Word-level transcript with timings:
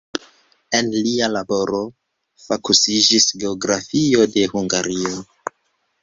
En 0.77 0.87
lia 1.07 1.25
laboro 1.33 1.81
fokusiĝis 2.45 3.27
geografio 3.43 4.25
de 4.37 4.47
Hungario. 4.55 5.13